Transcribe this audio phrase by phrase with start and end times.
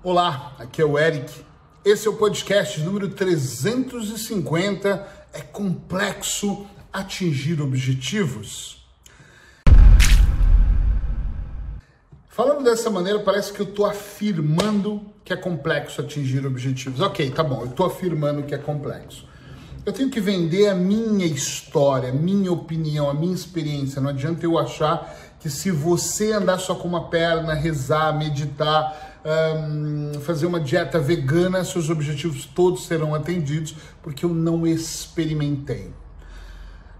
[0.00, 1.44] Olá, aqui é o Eric.
[1.84, 5.08] Esse é o podcast número 350.
[5.32, 8.86] É complexo atingir objetivos?
[12.28, 17.00] Falando dessa maneira, parece que eu estou afirmando que é complexo atingir objetivos.
[17.00, 19.26] Ok, tá bom, eu estou afirmando que é complexo.
[19.84, 24.00] Eu tenho que vender a minha história, a minha opinião, a minha experiência.
[24.00, 30.20] Não adianta eu achar que se você andar só com uma perna, rezar, meditar, um,
[30.20, 35.92] fazer uma dieta vegana, seus objetivos todos serão atendidos, porque eu não experimentei.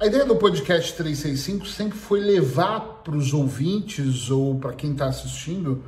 [0.00, 5.06] A ideia do podcast 365 sempre foi levar para os ouvintes ou para quem está
[5.06, 5.82] assistindo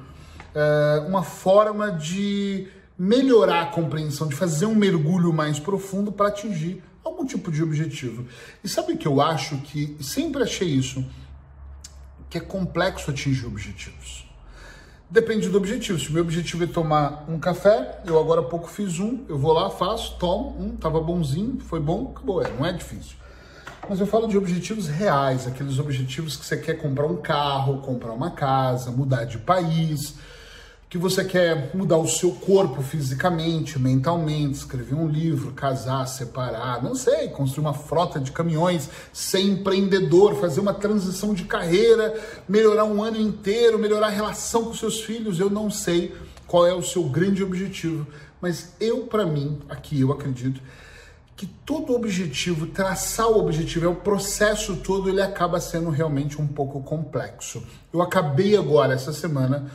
[1.07, 2.67] uma forma de
[2.99, 8.27] melhorar a compreensão, de fazer um mergulho mais profundo para atingir algum tipo de objetivo.
[8.65, 11.05] E sabe que eu acho que sempre achei isso,
[12.31, 14.26] que é complexo atingir objetivos.
[15.09, 15.99] Depende do objetivo.
[15.99, 19.39] Se o meu objetivo é tomar um café, eu agora há pouco fiz um, eu
[19.39, 23.15] vou lá, faço, tomo, um, tava bonzinho, foi bom, acabou, é, não é difícil.
[23.89, 28.13] Mas eu falo de objetivos reais, aqueles objetivos que você quer comprar um carro, comprar
[28.13, 30.17] uma casa, mudar de país,
[30.89, 36.95] que você quer mudar o seu corpo fisicamente, mentalmente, escrever um livro, casar, separar, não
[36.95, 42.15] sei, construir uma frota de caminhões, ser empreendedor, fazer uma transição de carreira,
[42.49, 46.15] melhorar um ano inteiro, melhorar a relação com seus filhos, eu não sei
[46.47, 48.07] qual é o seu grande objetivo,
[48.41, 50.61] mas eu para mim, aqui eu acredito
[51.37, 56.47] que todo objetivo, traçar o objetivo, é o processo todo, ele acaba sendo realmente um
[56.47, 57.63] pouco complexo.
[57.93, 59.71] Eu acabei agora essa semana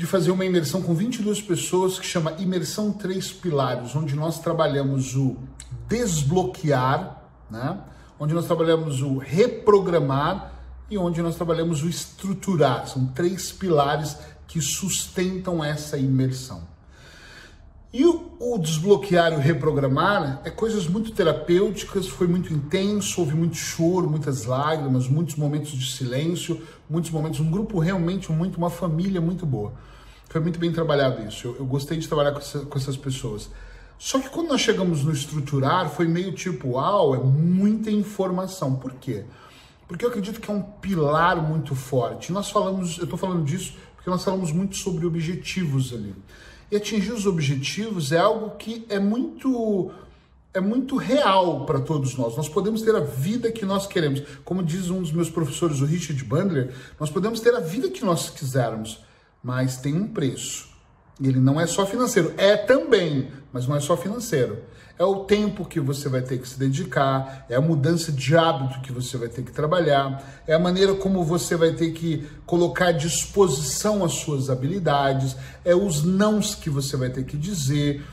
[0.00, 5.14] de fazer uma imersão com 22 pessoas que chama Imersão Três Pilares, onde nós trabalhamos
[5.14, 5.36] o
[5.86, 7.78] desbloquear, né?
[8.18, 10.54] onde nós trabalhamos o reprogramar
[10.90, 12.88] e onde nós trabalhamos o estruturar.
[12.88, 14.16] São três pilares
[14.48, 16.62] que sustentam essa imersão.
[17.92, 23.34] E o, o, desbloquear e o reprogramar é coisas muito terapêuticas, foi muito intenso, houve
[23.34, 28.70] muito choro, muitas lágrimas, muitos momentos de silêncio, muitos momentos, um grupo realmente muito, uma
[28.70, 29.74] família muito boa.
[30.30, 33.50] Foi muito bem trabalhado isso, eu, eu gostei de trabalhar com, essa, com essas pessoas.
[33.98, 38.76] Só que quando nós chegamos no estruturar, foi meio tipo, uau, é muita informação.
[38.76, 39.24] Por quê?
[39.86, 42.32] Porque eu acredito que é um pilar muito forte.
[42.32, 46.14] Nós falamos, eu estou falando disso porque nós falamos muito sobre objetivos ali.
[46.70, 49.90] E atingir os objetivos é algo que é muito
[50.54, 52.36] é muito real para todos nós.
[52.36, 54.22] Nós podemos ter a vida que nós queremos.
[54.44, 58.04] Como diz um dos meus professores, o Richard Bandler, nós podemos ter a vida que
[58.04, 59.00] nós quisermos,
[59.42, 60.68] mas tem um preço.
[61.22, 64.58] Ele não é só financeiro, é também, mas não é só financeiro.
[64.98, 68.80] É o tempo que você vai ter que se dedicar, é a mudança de hábito
[68.80, 72.88] que você vai ter que trabalhar, é a maneira como você vai ter que colocar
[72.88, 78.04] à disposição as suas habilidades, é os nãos que você vai ter que dizer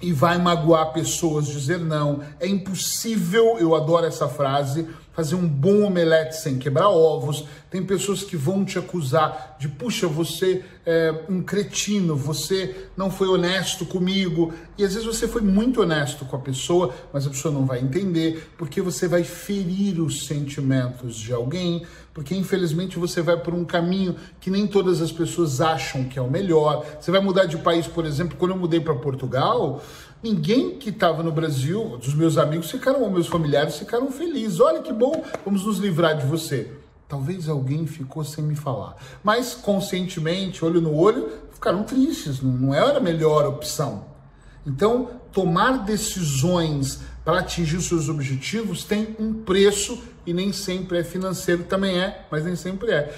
[0.00, 2.20] e vai magoar pessoas dizer não.
[2.38, 7.44] É impossível, eu adoro essa frase, fazer um bom omelete sem quebrar ovos.
[7.70, 13.28] Tem pessoas que vão te acusar de, puxa, você é um cretino, você não foi
[13.28, 14.52] honesto comigo.
[14.76, 17.80] E às vezes você foi muito honesto com a pessoa, mas a pessoa não vai
[17.80, 23.64] entender, porque você vai ferir os sentimentos de alguém, porque infelizmente você vai por um
[23.64, 26.84] caminho que nem todas as pessoas acham que é o melhor.
[27.00, 29.82] Você vai mudar de país, por exemplo, quando eu mudei para Portugal,
[30.24, 34.58] ninguém que estava no Brasil, dos meus amigos ficaram, meus familiares ficaram felizes.
[34.58, 36.72] Olha que bom, vamos nos livrar de você.
[37.06, 42.40] Talvez alguém ficou sem me falar, mas conscientemente, olho no olho, ficaram tristes.
[42.40, 44.06] Não era a melhor opção.
[44.66, 51.04] Então, tomar decisões para atingir os seus objetivos tem um preço e nem sempre é
[51.04, 53.14] financeiro, também é, mas nem sempre é.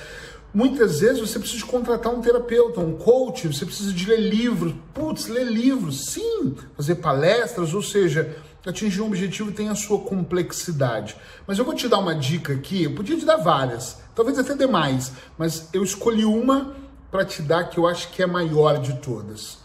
[0.57, 4.73] Muitas vezes você precisa contratar um terapeuta, um coach, você precisa de ler livros.
[4.95, 8.35] Putz, ler livros, sim, fazer palestras, ou seja,
[8.65, 11.15] atingir um objetivo tem a sua complexidade.
[11.47, 14.55] Mas eu vou te dar uma dica aqui, eu podia te dar várias, talvez até
[14.55, 16.75] demais, mas eu escolhi uma
[17.11, 19.59] para te dar que eu acho que é a maior de todas.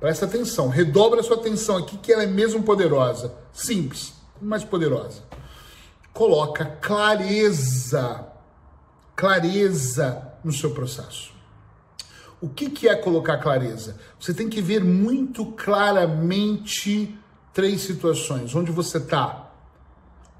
[0.00, 3.34] Presta atenção, redobra a sua atenção aqui que ela é mesmo poderosa.
[3.52, 5.22] Simples, mas poderosa.
[6.14, 8.24] Coloca clareza,
[9.14, 11.32] clareza no seu processo.
[12.40, 13.98] O que, que é colocar clareza?
[14.18, 17.18] Você tem que ver muito claramente
[17.52, 19.50] três situações: onde você está,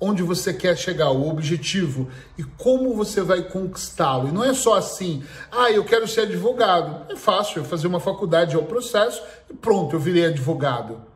[0.00, 4.29] onde você quer chegar, o objetivo e como você vai conquistá-lo.
[4.29, 7.11] E não é só assim, ah, eu quero ser advogado.
[7.11, 11.07] É fácil, eu fazer uma faculdade é o processo e pronto, eu virei advogado.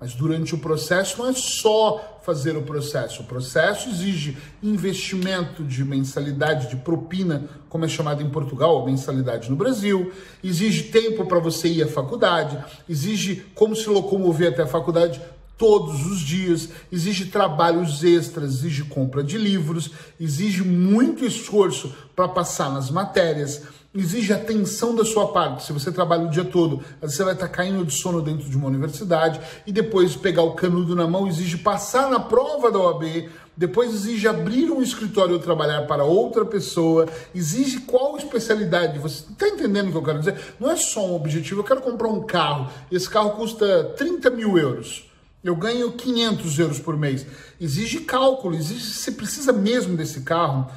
[0.00, 3.20] Mas durante o processo não é só fazer o processo.
[3.20, 9.50] O processo exige investimento de mensalidade, de propina, como é chamado em Portugal, ou mensalidade
[9.50, 10.10] no Brasil.
[10.42, 12.58] Exige tempo para você ir à faculdade.
[12.88, 15.20] Exige como se locomover até a faculdade
[15.60, 22.72] todos os dias, exige trabalhos extras, exige compra de livros, exige muito esforço para passar
[22.72, 23.64] nas matérias,
[23.94, 25.64] exige atenção da sua parte.
[25.64, 28.68] Se você trabalha o dia todo, você vai estar caindo de sono dentro de uma
[28.68, 33.92] universidade e depois pegar o canudo na mão exige passar na prova da OAB, depois
[33.92, 39.88] exige abrir um escritório ou trabalhar para outra pessoa, exige qual especialidade você está entendendo
[39.88, 40.54] o que eu quero dizer?
[40.58, 44.56] Não é só um objetivo, eu quero comprar um carro, esse carro custa 30 mil
[44.56, 45.10] euros.
[45.42, 47.26] Eu ganho 500 euros por mês.
[47.58, 50.70] Exige cálculo, exige, você precisa mesmo desse carro.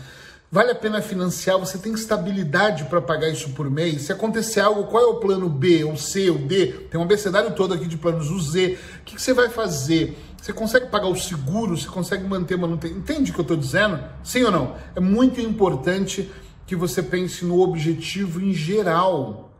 [0.53, 4.03] Vale a pena financiar, você tem estabilidade para pagar isso por mês.
[4.03, 6.67] Se acontecer algo, qual é o plano B, o C, o D?
[6.91, 8.77] Tem um abecedário todo aqui de planos, o Z.
[8.99, 10.15] O que, que você vai fazer?
[10.39, 11.75] Você consegue pagar o seguro?
[11.75, 12.99] Você consegue manter manutenção?
[12.99, 13.99] Entende o que eu estou dizendo?
[14.23, 14.75] Sim ou não?
[14.95, 16.31] É muito importante
[16.67, 19.51] que você pense no objetivo em geral.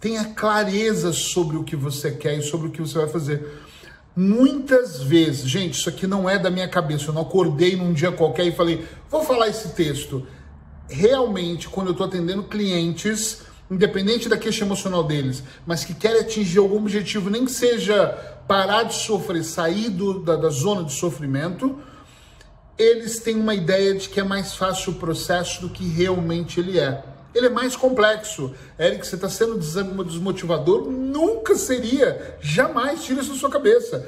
[0.00, 3.46] Tenha clareza sobre o que você quer e sobre o que você vai fazer.
[4.16, 7.10] Muitas vezes, gente, isso aqui não é da minha cabeça.
[7.10, 10.26] Eu não acordei num dia qualquer e falei, vou falar esse texto.
[10.90, 16.58] Realmente, quando eu estou atendendo clientes, independente da queixa emocional deles, mas que querem atingir
[16.58, 18.08] algum objetivo, nem que seja
[18.48, 21.78] parar de sofrer, sair do, da, da zona de sofrimento,
[22.76, 26.78] eles têm uma ideia de que é mais fácil o processo do que realmente ele
[26.78, 27.04] é
[27.34, 28.52] ele é mais complexo.
[28.78, 30.90] Eric, você está sendo desmotivador?
[30.90, 32.36] Nunca seria.
[32.40, 33.04] Jamais.
[33.04, 34.04] Tira isso da sua cabeça.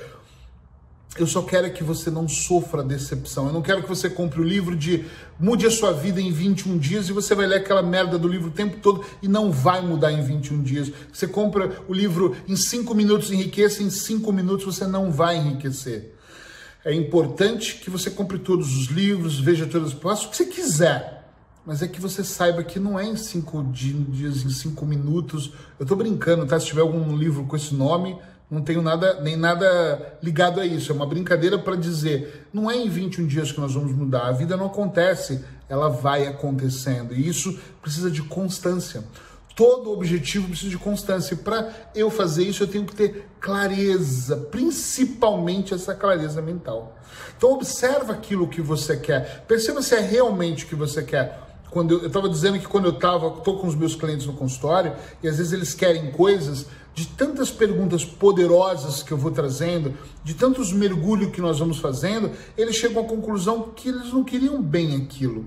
[1.19, 3.47] Eu só quero que você não sofra decepção.
[3.47, 5.05] Eu não quero que você compre o livro de
[5.39, 8.49] Mude a sua vida em 21 dias e você vai ler aquela merda do livro
[8.49, 10.91] o tempo todo e não vai mudar em 21 dias.
[11.13, 16.15] Você compra o livro em 5 minutos, enriqueça, em 5 minutos você não vai enriquecer.
[16.85, 20.47] É importante que você compre todos os livros, veja todas as passos, o que você
[20.47, 21.23] quiser
[21.65, 25.53] mas é que você saiba que não é em cinco dias, em cinco minutos.
[25.79, 26.59] Eu estou brincando, tá?
[26.59, 28.19] Se tiver algum livro com esse nome,
[28.53, 30.93] não tenho nada, nem nada ligado a isso.
[30.93, 34.27] É uma brincadeira para dizer, não é em 21 dias que nós vamos mudar.
[34.27, 37.15] A vida não acontece, ela vai acontecendo.
[37.15, 39.03] E isso precisa de constância.
[39.57, 41.33] Todo objetivo precisa de constância.
[41.33, 46.99] E para eu fazer isso, eu tenho que ter clareza, principalmente essa clareza mental.
[47.35, 49.47] Então observa aquilo que você quer.
[49.49, 52.93] Perceba se é realmente o que você quer quando eu estava dizendo que quando eu
[52.93, 54.93] estava, estou com os meus clientes no consultório
[55.23, 60.35] e às vezes eles querem coisas de tantas perguntas poderosas que eu vou trazendo, de
[60.35, 64.97] tantos mergulhos que nós vamos fazendo, eles chegam à conclusão que eles não queriam bem
[64.97, 65.47] aquilo.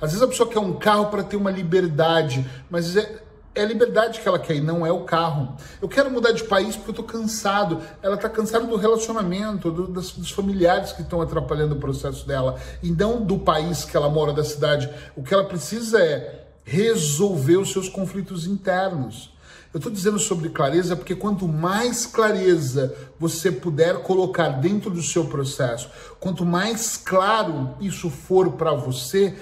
[0.00, 3.22] Às vezes a pessoa quer um carro para ter uma liberdade, mas é,
[3.54, 5.56] é a liberdade que ela quer e não é o carro.
[5.82, 7.80] Eu quero mudar de país porque eu estou cansado.
[8.00, 12.56] Ela está cansada do relacionamento, do, dos, dos, familiares que estão atrapalhando o processo dela
[12.82, 14.88] e não do país que ela mora, da cidade.
[15.16, 19.32] O que ela precisa é resolver os seus conflitos internos.
[19.72, 25.26] Eu estou dizendo sobre clareza porque quanto mais clareza você puder colocar dentro do seu
[25.26, 25.88] processo,
[26.18, 29.36] quanto mais claro isso for para você,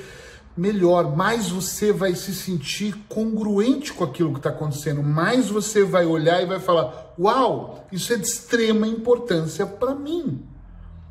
[0.58, 6.05] melhor, mais você vai se sentir congruente com aquilo que está acontecendo, mais você vai
[6.05, 10.43] olhar e vai falar: Uau, isso é de extrema importância para mim.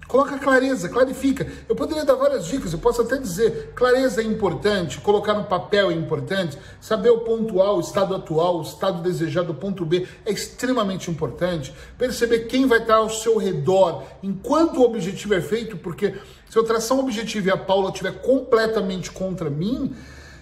[0.07, 1.45] Coloca clareza, clarifica.
[1.67, 5.91] Eu poderia dar várias dicas, eu posso até dizer, clareza é importante, colocar no papel
[5.91, 10.07] é importante, saber o ponto A, o estado atual, o estado desejado, o ponto B
[10.25, 11.73] é extremamente importante.
[11.97, 16.13] Perceber quem vai estar ao seu redor enquanto o objetivo é feito, porque
[16.49, 19.95] se eu traçar um objetivo e a Paula estiver completamente contra mim,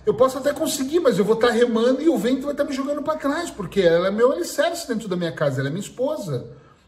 [0.06, 2.74] eu posso até conseguir, mas eu vou estar remando e o vento vai estar me
[2.74, 5.82] jogando para trás, porque ela é meu alicerce dentro da minha casa, ela é minha
[5.82, 6.46] esposa.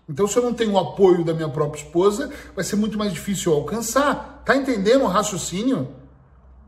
[0.07, 3.11] Então, se eu não tenho o apoio da minha própria esposa, vai ser muito mais
[3.11, 4.41] difícil eu alcançar.
[4.45, 5.89] Tá entendendo o raciocínio?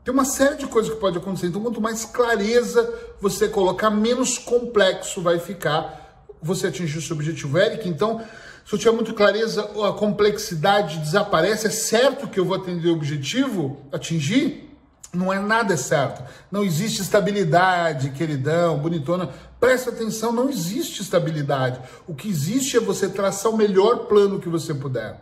[0.03, 1.48] Tem uma série de coisas que pode acontecer.
[1.48, 7.58] Então, quanto mais clareza você colocar, menos complexo vai ficar você atingir o seu objetivo.
[7.58, 8.22] Eric, então,
[8.69, 11.65] se eu tiver muito clareza, a complexidade desaparece.
[11.65, 14.77] É certo que eu vou atender o objetivo, atingir?
[15.11, 16.21] Não é nada certo.
[16.51, 19.31] Não existe estabilidade, queridão, bonitona.
[19.59, 21.81] Presta atenção, não existe estabilidade.
[22.07, 25.19] O que existe é você traçar o melhor plano que você puder.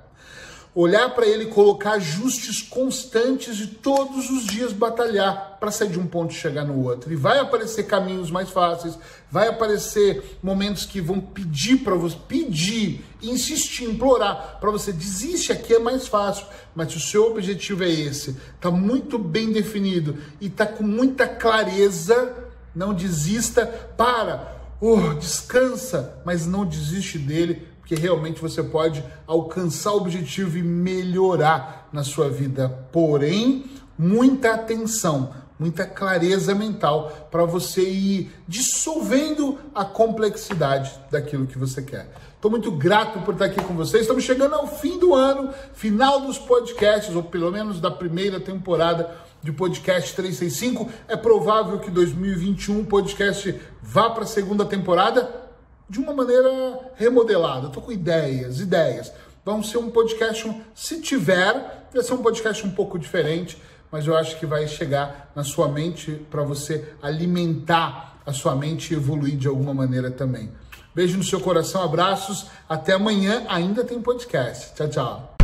[0.80, 6.06] Olhar para ele, colocar ajustes constantes e todos os dias batalhar para sair de um
[6.06, 7.12] ponto e chegar no outro.
[7.12, 8.96] E vai aparecer caminhos mais fáceis,
[9.32, 15.74] vai aparecer momentos que vão pedir para você, pedir, insistir, implorar para você desiste aqui
[15.74, 20.46] é mais fácil, mas se o seu objetivo é esse, está muito bem definido e
[20.46, 22.36] está com muita clareza,
[22.76, 23.66] não desista,
[23.98, 24.56] para.
[24.80, 31.88] oh, descansa, mas não desiste dele, porque realmente você pode alcançar o objetivo e melhorar
[31.94, 32.68] na sua vida.
[32.92, 33.64] Porém,
[33.98, 42.12] muita atenção, muita clareza mental para você ir dissolvendo a complexidade daquilo que você quer.
[42.36, 44.02] Estou muito grato por estar aqui com vocês.
[44.02, 49.16] Estamos chegando ao fim do ano, final dos podcasts, ou pelo menos da primeira temporada
[49.42, 50.92] de podcast 365.
[51.08, 55.47] É provável que 2021 o podcast vá para a segunda temporada
[55.90, 57.68] de uma maneira remodelada.
[57.68, 59.12] Estou com ideias, ideias.
[59.46, 64.16] Vamos ser um podcast, se tiver, vai ser um podcast um pouco diferente, mas eu
[64.18, 69.38] acho que vai chegar na sua mente para você alimentar a sua mente e evoluir
[69.38, 70.52] de alguma maneira também.
[70.94, 72.48] Beijo no seu coração, abraços.
[72.68, 74.74] Até amanhã, ainda tem podcast.
[74.76, 75.37] Tchau, tchau.